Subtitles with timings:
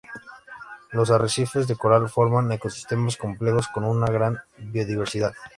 [0.91, 5.31] Los arrecifes de coral forman ecosistemas complejos, con una gran biodiversidad.